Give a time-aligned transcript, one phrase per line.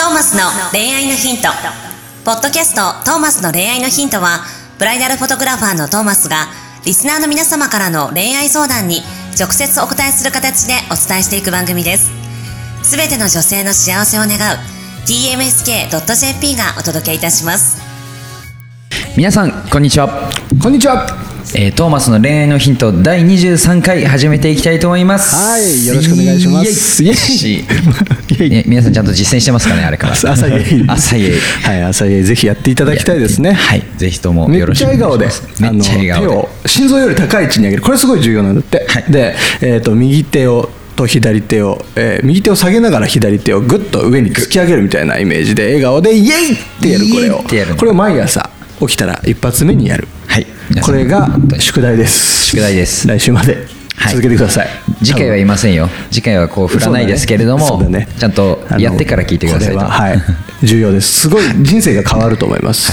[0.00, 1.48] トーマスの恋愛のヒント。
[2.24, 4.40] ポッドキャストトーマスの恋愛のヒントは、
[4.78, 6.46] ブライダルフォトグラファーのトーマスが、
[6.86, 9.02] リスナーの皆様からの恋愛相談に
[9.38, 12.10] 直接お答えする形でお伝えしていく番組です。
[12.82, 14.58] すべての女性の幸せを願う
[15.04, 17.76] tmsk.jp がお届けいたします。
[19.18, 20.30] 皆さんこんにちは、
[20.62, 21.29] こんにちは。
[21.54, 25.34] えートーマスの恋愛のヒント第23回始めていきたいと思います。
[25.34, 27.02] はいよろしくお願いします。
[27.02, 28.64] イエイ。
[28.66, 30.12] 皆さんちゃんと実践してますかねあれから。
[30.32, 30.84] 朝イエイ。
[30.86, 31.32] 朝イエイ。
[31.62, 32.22] はい、朝イエイ。
[32.22, 33.52] ぜひやっていただきたいですね。
[33.52, 36.20] はいぜひともよろしくお願いします、めっちゃ笑顔で。
[36.20, 37.82] あの手を心臓より高い位置に上げる。
[37.82, 38.86] これすごい重要なんだって。
[38.88, 39.04] はい。
[39.08, 47.42] で、えっ、と右手をと左手を、えー右手を下げながら左手をぐっと上に突き上げるみたいなイメージで笑顔でイエイってやるこれを。
[47.76, 50.04] これを毎朝起きたら一発目にやる。
[50.04, 50.19] はい皆さん
[50.78, 52.46] これが宿題です。
[52.46, 53.08] 宿題です。
[53.08, 53.66] 来週まで。
[53.96, 54.14] はい。
[54.14, 54.68] 続けてください。
[55.02, 55.88] 次回はいませんよ。
[56.10, 58.08] 次回はこう振らないですけれども、そうだね。
[58.18, 60.22] ちゃんとやってから聞いてくださいははい。
[60.62, 61.22] 重要です。
[61.22, 62.92] すごい人生が変わると思います、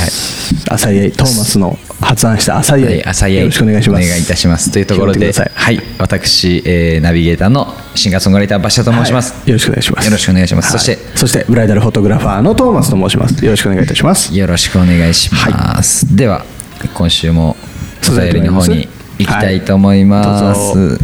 [0.69, 4.05] 朝イエイトーマスの発案した朝イエイ、はい、朝イエイよろしくお願いします。
[4.05, 4.71] お願いいたします。
[4.71, 5.81] というところではい。
[5.99, 9.49] 私、えーナビゲーターのシンガーソングライター馬車と申します、はい。
[9.49, 10.05] よろしくお願いします。
[10.05, 10.71] よろしくお願いします。
[10.71, 10.79] はい。
[10.79, 13.43] そしてそしてブライダルフォトグラファーのトーマスと申します。
[13.43, 14.35] よろしくお願いいたします。
[14.35, 15.13] よろしくお願い。
[15.13, 16.45] します、では
[16.93, 17.55] 今週も
[18.11, 19.61] お便りの方に行きたい。
[19.61, 20.05] と思い。
[20.05, 20.99] ます、はい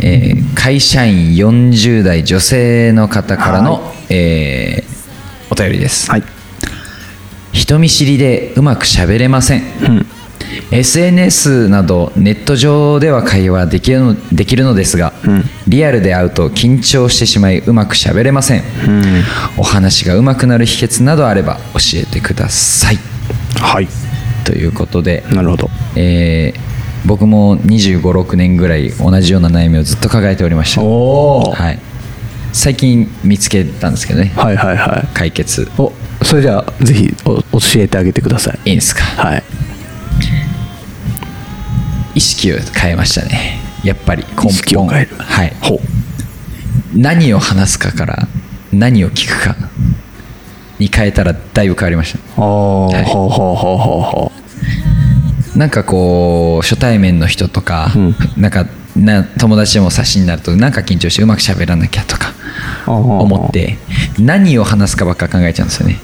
[0.00, 4.94] えー会社員40代女性の方からの、えー
[5.50, 6.22] お便りです、はい。
[7.52, 9.62] 人見知りでうまく喋れません、
[10.70, 15.12] SNS などネット上では会話できるのできるのですが、
[15.68, 18.64] リアルで会うと緊張してしまいうまく喋れません、
[19.56, 22.98] お話がうまくなる秘訣などあれば教えてください。
[23.60, 23.88] はい
[24.44, 25.70] ということで、なるほど。
[25.96, 26.74] えー
[27.06, 30.80] 僕も2 5 6年ぐらい同じような悩みをずっと抱えておりました。
[30.80, 31.66] おおはい。
[31.66, 31.78] はい、
[32.54, 34.32] 最近見つけたんですけどね。
[34.34, 35.70] はいはい解決。
[35.76, 37.42] おそれじゃあぜひお教
[37.76, 38.70] えてあげてください。
[38.70, 39.02] いいですか？
[39.04, 39.42] はい。
[42.14, 43.58] 意識を変えましたね。
[43.82, 44.46] やっぱり根本。
[44.50, 45.10] 意識を変える。
[45.18, 45.52] はい。
[46.94, 48.28] 何を話すかから
[48.72, 49.56] 何を聞くか
[50.78, 52.18] に変えたらだいぶ変わりました。
[52.34, 54.32] ほうほうほうほうほ
[55.56, 57.92] なんかこう初対面の人とか、
[58.36, 62.32] なんかな友達でも差しになるとなんか緊張してうまく喋らなきゃとか
[62.86, 63.78] う思って
[64.18, 66.00] 何を話すかばっか考えちゃうんですよね。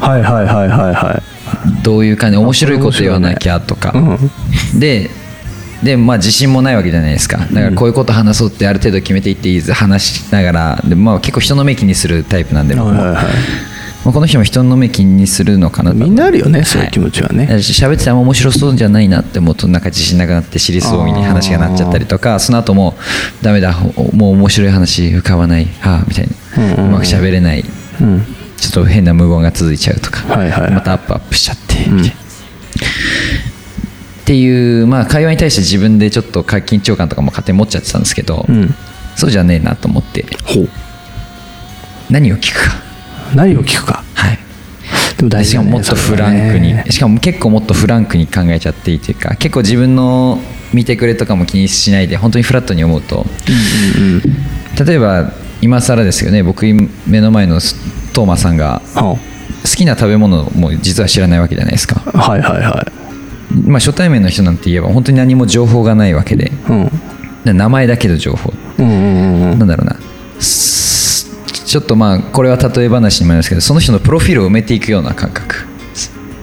[0.00, 1.82] はいはいはいはいはい。
[1.82, 3.94] どういう感じ面白いこと言わなきゃとか、
[4.78, 5.10] で
[5.82, 7.38] でまあ自信もないわけじゃないですか。
[7.38, 10.82] だからこういうこと話そうってある程度決めていっていい話しながら。
[10.84, 13.24] で、まあ、結構人の目気にするタイプなんで僕も、はいはいはい
[14.04, 15.96] まあこの人も人の目気にするのかなと。
[15.96, 17.46] みんなあるよねそういう気持ちはね。
[17.46, 22.94] はい喋っててあんま面白そうじゃないなって思うとなんか自信なくなって尻すぼみに話がなっちゃったりとかその後も
[23.42, 27.64] ダメだおもう面白い話浮かばないはあみたいな、うまく喋れない、
[28.00, 28.24] うん。
[28.56, 32.14] ちょっと変な無言が続いちゃうとか、はいはいまたアップアップしちゃってみたいな、
[34.22, 38.74] っていう、まあ、会話に対して自分でちょっと緊張感とかも勝手に持っちゃってたんですけど、ん。
[39.16, 40.24] そうじゃねえなと思って。
[42.10, 42.76] 何を聞くか、
[43.34, 44.04] 何を聞くか。
[44.14, 44.38] はい、
[45.16, 50.38] でも大事だねしかももっとフランクに、しかも結構もっとフランクに考えちゃっていいというか結構自分の
[50.72, 53.26] 見てくれとかも気にしないで本当にフラットに思うと、
[54.84, 56.42] 例えば今更ですよね。
[56.42, 56.64] 僕
[57.06, 57.60] 目の前の
[58.12, 59.16] トーマさんがは
[59.62, 62.86] 好きな食べ物も実は知らないわけじゃないですか、あはいはいは
[63.64, 66.48] まあ、初対面の人なんて言えば本当に何も情報がないわけで。
[66.48, 66.90] いうん。
[67.44, 68.52] で名前だけの情報。
[68.78, 69.96] うんうんうんなんだろうな。
[70.40, 71.07] す
[71.68, 75.66] ちょっとまあこれは例え話にもなりますけどその人のプロフィールを埋めていくような感覚。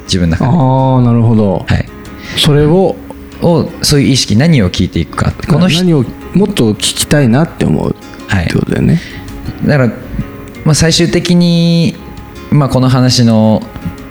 [0.03, 1.65] 自分の中で、ああなるほど。
[1.67, 1.89] はい、
[2.37, 2.95] それを
[3.41, 5.83] をそういう意識何を聞いていくかこの人。
[5.83, 6.05] 何を
[6.35, 7.95] もっと聞きたいなって思う
[8.27, 9.01] はいってことだよね。
[9.65, 9.93] だから、
[10.63, 11.95] まあ、最終的に、
[12.51, 13.63] まあ、この話の、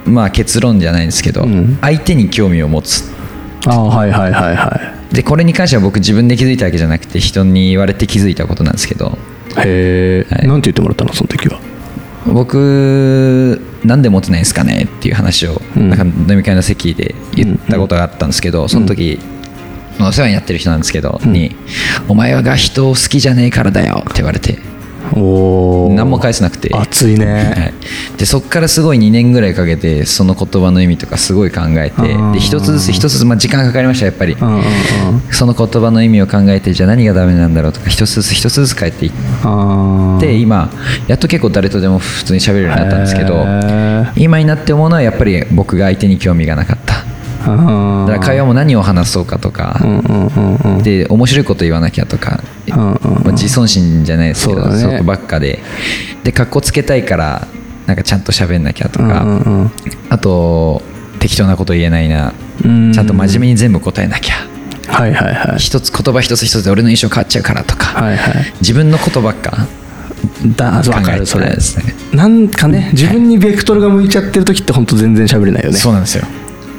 [0.05, 1.79] まあ、結論じゃないんですけど、ん。
[1.81, 3.05] 相手に興味を持つ。
[3.67, 10.49] ああはいはいはいはでこれに関しては僕自分で気づいたわけじゃなくて人に言われて気づいたことなんですけどいへえはい。
[10.49, 11.61] なんて言ってもらったのその時は？
[12.27, 15.91] 僕なんでモテないんですかねっていう話を、ん。
[15.91, 19.19] なんか飲み会の席で言ったことがあったんですけど、その時、
[20.01, 21.55] お世話になってる人なんですけど、に
[22.09, 24.59] 「お前はが人を好きじゃねえからだよ」って言われて
[25.17, 26.71] おお何も返せなくて。
[26.75, 27.27] 熱いね。
[27.57, 27.75] はい、
[28.19, 34.37] でそこからすごい2年ぐらいかけてその言葉の意味とかすごい考えてーで一つずつ一つずつ、まあ、時間かかりましたやっぱり。
[35.31, 39.13] その言葉の意味を考えてじゃあ何がダメなんだろうとか一つずつ一つずつ変えていっ
[39.43, 40.71] あて今
[41.09, 43.45] やっと結構誰とでも普通に喋るようになったんですけど
[44.17, 47.04] 今になって思うのはやっぱり僕が相手に興味がなかった
[47.47, 49.81] だから会話も何を話そうかとか、
[50.83, 54.83] で面白いこと言わなきゃとか、まあ自尊心じゃないですけどそうだね。
[54.83, 55.61] そういうことばっかで。
[56.23, 57.47] で格好つけたいから
[57.87, 59.25] なんかちゃんと喋んなきゃとか、
[60.09, 60.83] あと
[61.19, 62.33] 適当なこと言えないな。
[62.65, 62.93] うん。
[62.93, 64.35] ちゃんと真面目に全部答えなきゃ。
[64.87, 65.59] はいはいはい。
[65.59, 68.53] 一つ言葉一つ一つで俺の印象変わっちゃうからとか、はいはい。
[68.61, 69.67] 自分のことばっか。
[70.57, 71.27] だ分かる。
[71.27, 71.95] それですね。
[72.13, 75.77] なんかね自分にベクトルが向いちゃってる時って本当全然喋れないよね。
[75.77, 76.25] そうなんですよ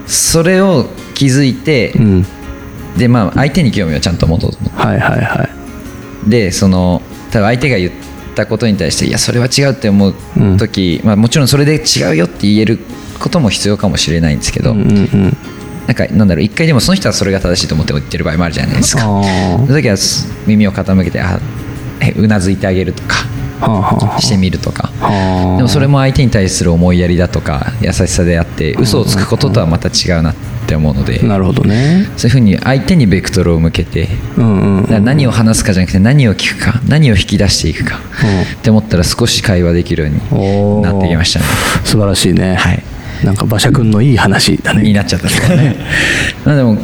[0.08, 2.26] それを気づいて、うん。
[2.98, 4.58] でまあ相手に興味をちゃんと持とうと。
[4.58, 5.50] 思はいはいは
[6.26, 6.30] い。
[6.30, 7.92] でその多分相手が言っ
[8.36, 10.14] たことに対していやそれは違うって思う
[10.58, 12.80] 時、まあ、もちろんそれで違うよって言える
[13.20, 15.38] ことも必要かもしれないんですけど、うんうんうん。
[15.88, 19.02] なんかなんだろう一回でもその人はそれが正しいと思って言ってる場合もあるじゃないですか。
[19.02, 21.22] その時はす耳を傾けて
[22.18, 23.16] うなずいてあげるとか
[24.20, 24.90] してみるとか。
[25.00, 25.58] はあ。
[25.58, 30.36] でもそれも相手に対する思いやりだとか優しさであって嘘をつくこととはまた違うなっ
[30.68, 31.20] て思うので。
[31.20, 32.08] なるほどね。
[32.18, 38.42] そういうふうに相手にベクトルを向けて何を話すかじゃなくて何を聞くか何を引き出していくかうん。
[38.42, 41.46] って思ったら少し会話できるようになってきましたね。
[41.84, 42.56] 素晴らしいね。
[42.56, 42.84] はい。
[43.24, 44.84] なんか馬車君のいい話だね。
[44.84, 45.76] になっちゃったんですけどね。
[46.46, 46.78] まあでも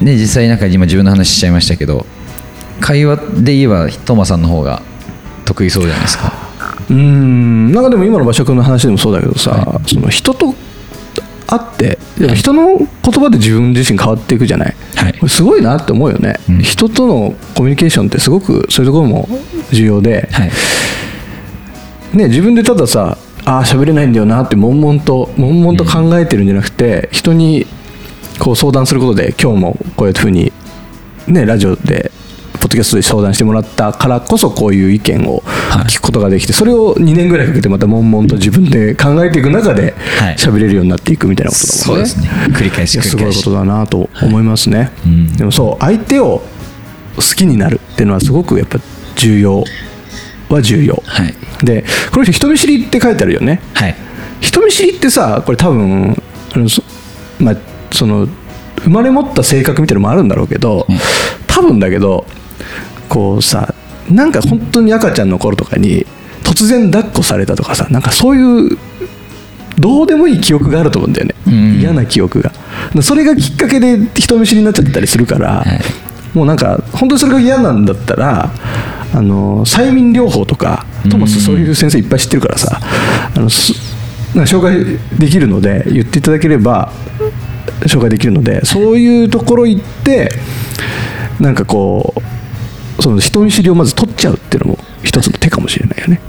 [0.00, 2.06] ね実際なんか今自分の話しちゃいましたけど
[2.80, 4.82] 会話で言えばトーマさんの方が
[5.50, 6.32] 得意そうじゃないですか。
[6.88, 7.72] うーん。
[7.72, 10.54] なんかでも今の馬車君の話でもそうだけどさ、その人と
[11.46, 11.98] 会って
[12.36, 15.28] 人の言葉で自分自身変わっていくじゃない、はい。
[15.28, 16.58] すごいなって思うよね、うん。
[16.60, 19.28] 人とのコミュニケーションってすごくそういうところも
[19.72, 20.50] 重要で、はい。
[22.16, 27.66] ね、自分でたださああ喋れないんだよなって悶々と悶々と考えてるんじゃなくて、人に
[28.38, 30.52] こう相談することで今日もこういうふうに、
[31.26, 32.12] ね、ラジオで
[32.60, 35.40] ポッドキャストで相談してもらったからこそこういう意見を
[35.88, 40.36] 聞くことができて、それを2年ぐらいかけてまた悶々と自分で考えていく中ではい。
[40.36, 42.06] 喋れるようになっていくみたいなことだもんね。
[42.06, 42.54] そうですね。
[42.54, 45.36] 繰り返しいやすごいこ繰り返しとだなと思いますね、うん。
[45.36, 46.42] でもそう相手を
[47.16, 48.78] 好きになるっていうのはすごくやっぱ
[49.16, 49.64] 重要。
[50.48, 51.34] は重要、はい。
[51.64, 53.60] でこの人人見知りって書いてあるよね。
[53.74, 53.96] はい。
[54.40, 56.20] 人見知りってさこれ多分
[56.52, 56.82] あのそ
[57.38, 57.56] まあ
[57.92, 58.28] その
[58.82, 60.96] 生まれ持った性格みたいなのもあるんだろうけど、うん。
[61.46, 62.26] 多分だけど
[63.08, 63.74] こうさ
[64.10, 66.06] なんか本当に赤ちゃんの頃とかに
[66.42, 68.78] 突然抱っこされたとかさなんかそういう
[69.78, 71.80] どうでもいい記憶があると思うんだよね、うん。
[71.80, 72.52] 嫌な記憶が。
[73.02, 75.80] それがきっかけで人見知りになっちゃったりするから、はい。
[76.34, 78.50] もうなんか本当にそれが嫌なんだったら
[79.12, 82.78] あの催眠療法とかトマスそういう先生いっぱい知ってるからさ
[83.34, 83.72] あのす
[84.36, 86.92] なんか紹介できるので言っていただければ
[87.80, 90.30] 紹介できるのでそういうところ行って
[91.40, 92.20] なんかこう
[93.00, 96.20] その人見知りをまず取っちゃうっていうのも一つの手かもしれないよね。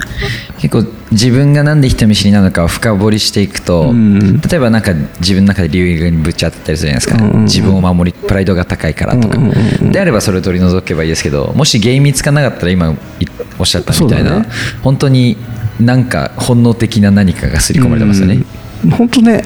[0.59, 4.39] 結構自分がなんで人見知りなのかを深掘りしていくと、うん。
[4.41, 12.95] 例えばなんか自分の中で理由にぶち当たったりするじゃないですか、うん自分を守りプライドが高いからとか、うんであればそれを取り除けばいいですけどもし原因見つからなかったら今い
[13.59, 14.49] おっしゃったみたいな、ね。
[14.83, 15.37] 本当に
[15.79, 18.43] なんか本能的な何かが刷り込まれてますよね、
[18.97, 19.43] 本当ね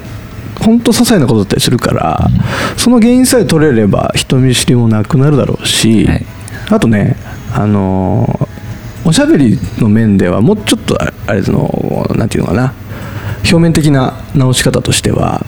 [0.60, 2.28] 本当些細なことだったりするから、
[2.76, 6.26] その原因さえ取れれば人見知りもなくなるだろうし、はい
[6.68, 7.16] あとね
[7.52, 8.56] あのー
[9.06, 12.74] おしゃべりの面ではもうちょっとああれのなんていうのかな。
[13.42, 15.46] 表面的な直し方としては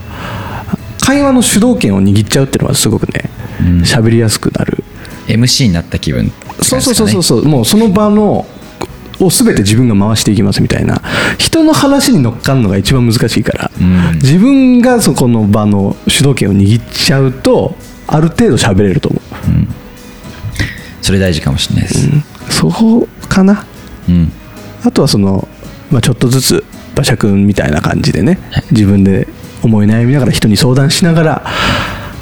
[1.00, 3.28] 会話の主導権を握っちゃうっていうのはすごくね
[3.60, 3.80] うん。
[3.80, 4.84] 喋、りやすくなる。
[5.26, 6.30] MC になった気分、
[6.62, 7.64] そうそうそうそうそうもう。
[7.64, 8.46] その場の
[9.20, 11.02] を全て自分が回していきますみたいな。
[11.38, 14.14] 人の話に乗っかるのが一番難しいから、うん。
[14.14, 17.74] 自分がそこの場の主導権を握っちゃうと
[18.06, 19.20] ある程度喋れると思
[21.08, 22.22] それ大事かもしれないです、う、うん。
[22.50, 23.64] そこかな。
[24.10, 24.30] うん。
[24.84, 25.48] あとはその、
[25.90, 28.64] まあ、ちょっとずつ馬車君みたいな感じでねはい。
[28.72, 29.26] 自分で
[29.62, 31.46] 思い悩みながら人に相談しながら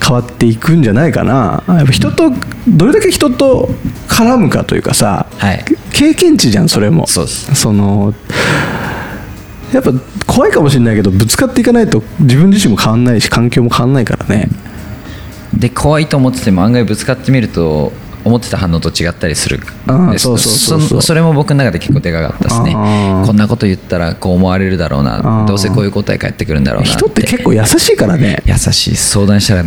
[0.01, 1.65] 変わっていくんじゃないかな。
[1.67, 2.31] やっぱ人と
[2.69, 3.71] どれだけ人と
[4.07, 5.65] 絡むかというかさ、はい。
[5.93, 7.09] 経験値じゃんそれも。
[7.09, 7.53] そうです。
[7.57, 8.15] その
[9.73, 9.91] やっぱ
[10.29, 14.49] 怖いかもしれないけどぶつかっていかないと自分自身も変わんないし環境も変わんないからね。
[15.53, 17.93] で怖いと思ってても案外ぶつかってみると
[18.27, 19.61] 思ってた反応と違ったりする。
[20.19, 21.01] そうそうそうそう。
[21.01, 22.73] そそれも僕の中で結構でかかったですね。
[22.75, 25.47] こんなこと言ったらこう思われるだろうな。
[25.47, 28.43] どうせこういう答え返ってくるんだろうな人って結構優しいからね。
[28.45, 28.97] 優しい。
[28.97, 29.65] 相談したら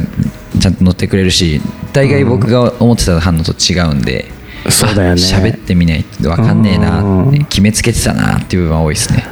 [0.60, 1.62] ちゃんと乗ってくれるし
[1.94, 4.26] 大概僕が思ってた反応と違うんで、
[4.70, 5.22] そうだよね。
[5.22, 7.46] あ喋ってみないと分かんねえなってうん。
[7.46, 9.24] 決めつけてたなっていう部分は多いですね。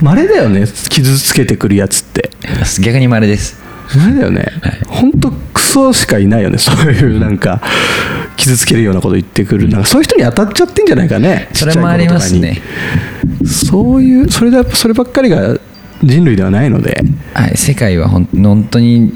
[0.00, 2.30] 稀だよね傷つけてくるやつって。
[2.80, 3.60] 逆に稀です。
[3.96, 4.46] 稀だよね。
[4.88, 7.60] 本当クソしかいないよねそういうなんか
[8.36, 9.68] 傷つけるようなこと言ってくる。
[9.68, 11.48] なんかそういう人に当たっちゃってんじゃないかね。
[11.52, 12.60] それもありますね。
[13.44, 15.58] そういうそれでやっぱそればっかりが
[16.02, 17.02] 人類ではないので。
[17.34, 18.26] はい、世界は本
[18.70, 19.12] 当に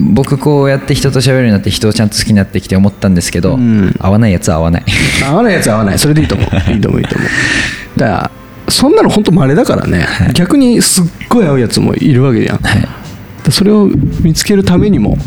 [0.00, 3.94] 僕こうやって人と喋るようになって人をちゃんと好きになってきて思ったんですけど、ん。
[3.98, 4.84] 合わないやつは合わない。
[5.24, 5.98] 合わないやつは合わない。
[6.00, 6.72] それでいいと思う。
[6.72, 7.98] いいと思ういいと思う。
[7.98, 8.30] だから
[8.68, 12.88] そんなの本当稀だからね、逆にすっごい合うやつもいるわけじゃん、はい。
[13.44, 13.88] でそれを
[14.22, 15.18] 見つけるためにも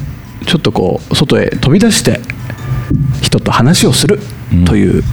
[0.45, 2.21] ちょっとこう外へ飛び出して
[3.21, 4.19] 人と話をする
[4.65, 5.03] という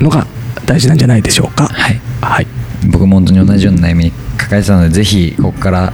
[0.00, 0.26] のが
[0.64, 2.00] 大事なんじゃないでしょうか、はい。
[2.20, 2.46] はい、
[2.90, 5.92] 僕も本当に同じような悩みに抱えてたのでぜひここから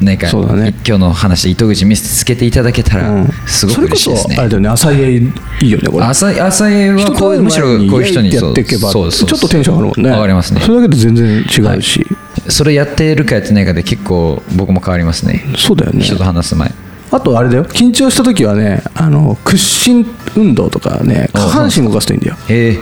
[0.00, 0.74] 何か、そうだね。
[0.86, 3.28] 今日の話で糸口見つけていただけたらうん。
[3.46, 4.68] すごく嬉しいですね、あれだよね。
[4.70, 6.04] 浅い絵いいよねこれ。
[6.04, 10.10] 朝朝江はこうむしろこういう人にやっていけばちょっとテンション上がるもんね。
[10.10, 10.60] 上がりますね。
[10.60, 12.06] それだけで全然違うし、
[12.48, 15.44] それやってるかやってないかで結構僕も変わりますね。
[15.58, 16.02] そうだよね。
[16.02, 16.72] 人と話す前
[17.14, 17.64] あとあれだよ。
[17.64, 20.04] 緊張した時はねあの屈伸
[20.36, 22.36] 運動とかね下半身動かすといいんだよ。
[22.48, 22.76] え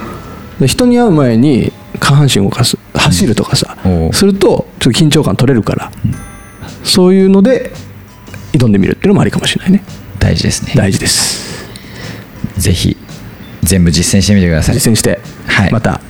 [0.59, 1.71] で人に会う前に
[2.01, 2.79] 下半身動かす。
[2.95, 4.13] 走るとかさ、おう。
[4.15, 5.93] するとちょっと緊張感取れるから、
[6.83, 7.73] そういうので
[8.53, 9.85] 挑んでみるっていうのもありかもしれないね。
[10.19, 10.73] ー大事ですね。
[10.77, 11.67] 大事です。
[12.57, 12.97] ぜひ
[13.63, 14.77] 全部実践してみてください。
[14.77, 15.73] 実践して、はい。
[15.73, 16.01] また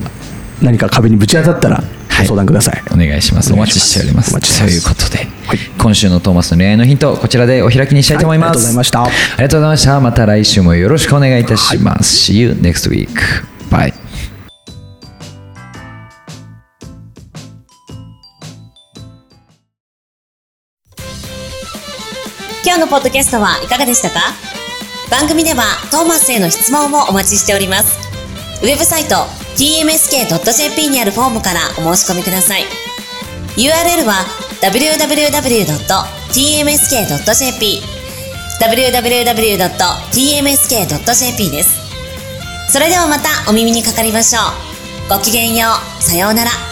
[0.60, 1.86] 何か壁にぶち当たったらはい
[2.20, 3.52] ご相談ください、お願いします。
[3.52, 4.32] お待ちしております。
[4.32, 5.58] ということで、はい。
[5.78, 9.02] 今週のトーマスの恋愛のヒントこちらでお開きにしたいと思います、はいありがとうございました。
[9.02, 10.00] ありがとうございました。
[10.00, 13.08] また来週もよろしくお願いいたします、See you next week.
[13.70, 13.92] Bye.
[22.64, 24.20] 今日のポッドキャストはいかがでしたか？
[25.10, 27.98] 番組ではトーマスへの質問もお待ちしております。
[28.62, 32.64] ウェブサイト tmsk.jp にあるフォームからお申し込みください。
[33.56, 34.24] URL は
[34.62, 35.72] www.tmsk.jp
[38.60, 39.90] www.tmsk.jp
[41.50, 41.82] です。
[42.72, 44.44] それではまたお耳にかかりましょう。
[45.10, 45.68] ごきげんよ
[45.98, 46.02] う。
[46.02, 46.71] さようなら。